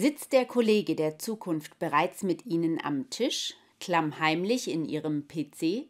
Sitzt 0.00 0.32
der 0.32 0.44
Kollege 0.44 0.94
der 0.94 1.18
Zukunft 1.18 1.80
bereits 1.80 2.22
mit 2.22 2.46
Ihnen 2.46 2.80
am 2.80 3.10
Tisch, 3.10 3.54
klammheimlich 3.80 4.70
in 4.70 4.84
Ihrem 4.84 5.26
PC? 5.26 5.88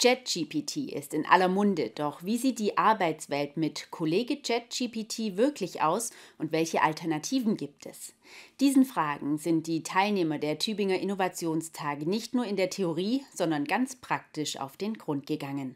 ChatGPT 0.00 0.92
ist 0.92 1.12
in 1.14 1.26
aller 1.26 1.48
Munde, 1.48 1.90
doch 1.92 2.22
wie 2.22 2.36
sieht 2.36 2.60
die 2.60 2.78
Arbeitswelt 2.78 3.56
mit 3.56 3.90
Kollege 3.90 4.36
ChatGPT 4.40 5.36
wirklich 5.36 5.82
aus 5.82 6.12
und 6.38 6.52
welche 6.52 6.82
Alternativen 6.82 7.56
gibt 7.56 7.86
es? 7.86 8.14
Diesen 8.60 8.84
Fragen 8.84 9.36
sind 9.36 9.66
die 9.66 9.82
Teilnehmer 9.82 10.38
der 10.38 10.60
Tübinger 10.60 11.00
Innovationstage 11.00 12.08
nicht 12.08 12.34
nur 12.34 12.44
in 12.44 12.54
der 12.54 12.70
Theorie, 12.70 13.24
sondern 13.34 13.64
ganz 13.64 13.96
praktisch 13.96 14.58
auf 14.58 14.76
den 14.76 14.94
Grund 14.94 15.26
gegangen. 15.26 15.74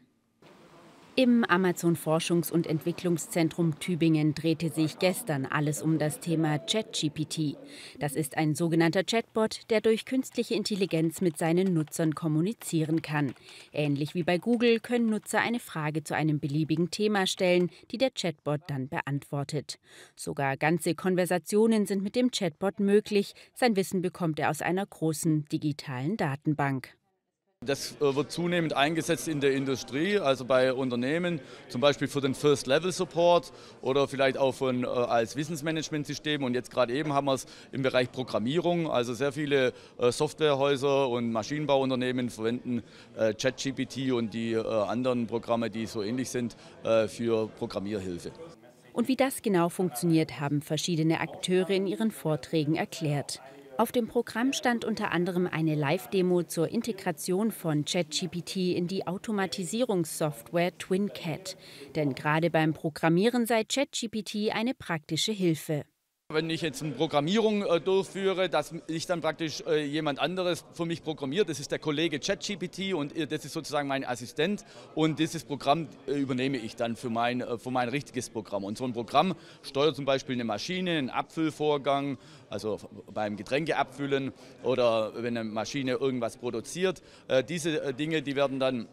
Im 1.17 1.45
Amazon 1.45 1.95
Forschungs- 1.95 2.51
und 2.51 2.67
Entwicklungszentrum 2.67 3.79
Tübingen 3.79 4.35
drehte 4.35 4.67
sich 4.69 4.99
gestern 4.99 5.45
alles 5.45 5.81
um 5.81 5.97
das 5.97 6.19
Thema 6.19 6.59
ChatGPT. 6.59 7.55
Das 7.99 8.15
ist 8.15 8.35
ein 8.35 8.53
sogenannter 8.53 9.05
Chatbot, 9.05 9.61
der 9.69 9.79
durch 9.79 10.03
künstliche 10.03 10.55
Intelligenz 10.55 11.21
mit 11.21 11.37
seinen 11.37 11.73
Nutzern 11.73 12.15
kommunizieren 12.15 13.01
kann. 13.01 13.33
Ähnlich 13.71 14.13
wie 14.13 14.23
bei 14.23 14.37
Google 14.37 14.81
können 14.81 15.09
Nutzer 15.09 15.39
eine 15.39 15.61
Frage 15.61 16.03
zu 16.03 16.17
einem 16.17 16.41
beliebigen 16.41 16.91
Thema 16.91 17.27
stellen, 17.27 17.69
die 17.91 17.97
der 17.97 18.11
Chatbot 18.11 18.63
dann 18.67 18.89
beantwortet. 18.89 19.79
Sogar 20.17 20.57
ganze 20.57 20.95
Konversationen 20.95 21.85
sind 21.85 22.03
mit 22.03 22.17
dem 22.17 22.31
Chatbot 22.31 22.81
möglich. 22.81 23.35
Sein 23.53 23.77
Wissen 23.77 24.01
bekommt 24.01 24.37
er 24.37 24.49
aus 24.49 24.61
einer 24.61 24.85
großen 24.85 25.45
digitalen 25.45 26.17
Datenbank. 26.17 26.97
Das 27.65 27.95
äh, 27.99 28.15
wird 28.15 28.31
zunehmend 28.31 28.73
eingesetzt 28.73 29.27
in 29.27 29.39
der 29.39 29.53
Industrie, 29.53 30.19
also 30.19 30.45
bei 30.45 30.71
Unternehmen, 30.71 31.41
zum 31.67 31.81
Beispiel 31.81 32.07
für 32.07 32.21
den 32.21 32.35
First-Level-Support 32.35 33.51
oder 33.81 34.07
vielleicht 34.07 34.37
auch 34.37 34.53
von, 34.53 34.83
äh, 34.83 34.87
als 34.87 35.35
Wissensmanagementsystem. 35.35 36.43
Und 36.43 36.53
jetzt 36.53 36.69
gerade 36.69 36.93
eben 36.93 37.13
haben 37.13 37.25
wir 37.25 37.33
es 37.33 37.47
im 37.71 37.81
Bereich 37.81 38.11
Programmierung. 38.11 38.89
Also 38.89 39.15
sehr 39.15 39.31
viele 39.31 39.73
äh, 39.97 40.11
Softwarehäuser 40.11 41.09
und 41.09 41.31
Maschinenbauunternehmen 41.31 42.29
verwenden 42.29 42.83
ChatGPT 43.15 44.11
und 44.11 44.33
die 44.33 44.55
anderen 44.55 45.27
Programme, 45.27 45.69
die 45.69 45.85
so 45.85 46.03
ähnlich 46.03 46.29
sind, 46.29 46.55
für 47.07 47.47
Programmierhilfe. 47.47 48.31
Und 48.93 49.07
wie 49.07 49.15
das 49.15 49.41
genau 49.41 49.69
funktioniert, 49.69 50.39
haben 50.39 50.61
verschiedene 50.61 51.19
Akteure 51.19 51.71
in 51.71 51.87
ihren 51.87 52.11
Vorträgen 52.11 52.75
erklärt. 52.75 53.41
Auf 53.77 53.91
dem 53.91 54.07
Programm 54.07 54.53
stand 54.53 54.85
unter 54.85 55.11
anderem 55.11 55.47
eine 55.47 55.75
Live-Demo 55.75 56.43
zur 56.43 56.69
Integration 56.69 57.51
von 57.51 57.83
ChatGPT 57.83 58.73
in 58.73 58.87
die 58.87 59.05
Automatisierungssoftware 59.05 60.77
TwinCat. 60.77 61.57
Denn 61.93 62.15
gerade 62.15 62.49
beim 62.49 62.73
Programmieren 62.73 63.45
sei 63.45 63.65
ChatGPT 63.65 64.55
eine 64.55 64.75
praktische 64.75 65.33
Hilfe. 65.33 65.83
Wenn 66.33 66.49
ich 66.49 66.63
jetzt 66.63 66.81
eine 66.81 66.93
Programmierung 66.93 67.63
äh, 67.63 67.79
durchführe, 67.79 68.49
dass 68.49 68.73
ich 68.87 69.05
dann 69.05 69.21
praktisch 69.21 69.61
äh, 69.67 69.85
jemand 69.85 70.17
anderes 70.17 70.65
für 70.73 70.87
mich 70.87 71.03
programmiert, 71.03 71.49
das 71.49 71.59
ist 71.59 71.71
der 71.71 71.77
Kollege 71.77 72.19
ChatGPT 72.19 72.95
und 72.95 73.15
äh, 73.15 73.27
das 73.27 73.45
ist 73.45 73.53
sozusagen 73.53 73.87
mein 73.87 74.03
Assistent 74.03 74.65
und 74.95 75.19
dieses 75.19 75.43
Programm 75.43 75.87
äh, 76.07 76.13
übernehme 76.13 76.57
ich 76.57 76.75
dann 76.75 76.95
für 76.95 77.11
mein, 77.11 77.41
äh, 77.41 77.59
für 77.59 77.69
mein 77.69 77.89
richtiges 77.89 78.31
Programm. 78.31 78.63
Und 78.63 78.75
so 78.75 78.85
ein 78.85 78.93
Programm 78.93 79.35
steuert 79.61 79.95
zum 79.95 80.05
Beispiel 80.05 80.33
eine 80.33 80.45
Maschine, 80.45 80.97
einen 80.97 81.11
Abfüllvorgang, 81.11 82.17
also 82.49 82.79
beim 83.13 83.37
Getränke 83.37 83.77
abfüllen 83.77 84.33
oder 84.63 85.13
wenn 85.21 85.37
eine 85.37 85.47
Maschine 85.47 85.91
irgendwas 85.91 86.37
produziert. 86.37 87.03
Äh, 87.27 87.43
diese 87.43 87.93
Dinge, 87.93 88.23
die 88.23 88.35
werden 88.35 88.59
dann 88.59 88.87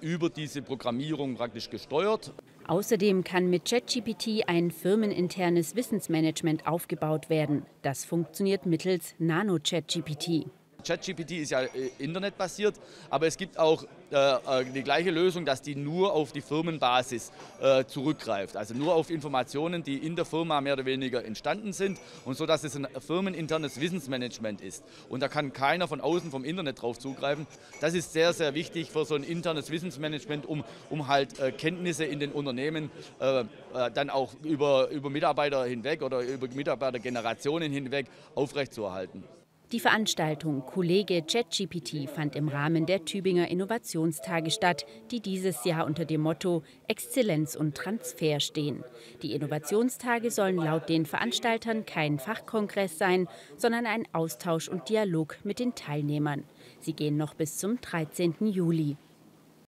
über 0.00 0.30
diese 0.30 0.62
Programmierung 0.62 1.36
praktisch 1.36 1.70
gesteuert. 1.70 2.32
Außerdem 2.66 3.24
kann 3.24 3.50
mit 3.50 3.66
ChatGPT 3.66 4.48
ein 4.48 4.70
firmeninternes 4.70 5.76
Wissensmanagement 5.76 6.66
aufgebaut 6.66 7.28
werden. 7.28 7.66
Das 7.82 8.04
funktioniert 8.04 8.64
mittels 8.64 9.14
NanoChatGPT. 9.18 10.46
ChatGPT 10.84 11.32
ist 11.32 11.50
ja 11.50 11.62
äh, 11.62 11.90
internetbasiert, 11.98 12.76
aber 13.10 13.26
es 13.26 13.36
gibt 13.36 13.58
auch 13.58 13.84
äh, 14.14 14.60
äh, 14.60 14.64
die 14.72 14.82
gleiche 14.82 15.10
Lösung, 15.10 15.44
dass 15.44 15.60
die 15.60 15.74
nur 15.74 16.12
auf 16.12 16.30
die 16.30 16.40
Firmenbasis 16.40 17.32
äh, 17.60 17.84
zurückgreift. 17.84 18.56
Also 18.56 18.74
nur 18.74 18.94
auf 18.94 19.10
Informationen, 19.10 19.82
die 19.82 19.96
in 19.96 20.14
der 20.14 20.24
Firma 20.24 20.60
mehr 20.60 20.74
oder 20.74 20.84
weniger 20.84 21.24
entstanden 21.24 21.72
sind 21.72 21.98
und 22.24 22.36
so, 22.36 22.46
dass 22.46 22.62
es 22.62 22.76
ein 22.76 22.86
firmeninternes 23.00 23.80
Wissensmanagement 23.80 24.60
ist. 24.60 24.84
Und 25.08 25.20
da 25.20 25.28
kann 25.28 25.52
keiner 25.52 25.88
von 25.88 26.00
außen 26.00 26.30
vom 26.30 26.44
Internet 26.44 26.82
drauf 26.82 26.98
zugreifen. 26.98 27.46
Das 27.80 27.94
ist 27.94 28.12
sehr, 28.12 28.32
sehr 28.32 28.54
wichtig 28.54 28.90
für 28.90 29.04
so 29.04 29.16
ein 29.16 29.24
internes 29.24 29.70
Wissensmanagement, 29.70 30.46
um, 30.46 30.62
um 30.90 31.08
halt 31.08 31.40
äh, 31.40 31.50
Kenntnisse 31.50 32.04
in 32.04 32.20
den 32.20 32.30
Unternehmen 32.30 32.90
äh, 33.18 33.44
dann 33.94 34.10
auch 34.10 34.34
über, 34.42 34.90
über 34.90 35.10
Mitarbeiter 35.10 35.64
hinweg 35.64 36.02
oder 36.02 36.20
über 36.20 36.46
Mitarbeitergenerationen 36.48 37.72
hinweg 37.72 38.06
aufrechtzuerhalten. 38.34 39.24
Die 39.74 39.80
Veranstaltung 39.80 40.64
Kollege 40.64 41.24
ChatGPT 41.26 42.08
fand 42.08 42.36
im 42.36 42.46
Rahmen 42.46 42.86
der 42.86 43.04
Tübinger 43.04 43.48
Innovationstage 43.48 44.52
statt, 44.52 44.86
die 45.10 45.18
dieses 45.18 45.64
Jahr 45.64 45.84
unter 45.84 46.04
dem 46.04 46.20
Motto 46.20 46.62
Exzellenz 46.86 47.56
und 47.56 47.74
Transfer 47.74 48.38
stehen. 48.38 48.84
Die 49.22 49.32
Innovationstage 49.32 50.30
sollen 50.30 50.58
laut 50.58 50.88
den 50.88 51.06
Veranstaltern 51.06 51.84
kein 51.84 52.20
Fachkongress 52.20 52.98
sein, 52.98 53.26
sondern 53.56 53.86
ein 53.86 54.06
Austausch 54.12 54.68
und 54.68 54.88
Dialog 54.88 55.38
mit 55.42 55.58
den 55.58 55.74
Teilnehmern. 55.74 56.44
Sie 56.78 56.92
gehen 56.92 57.16
noch 57.16 57.34
bis 57.34 57.56
zum 57.56 57.80
13. 57.80 58.46
Juli. 58.46 58.96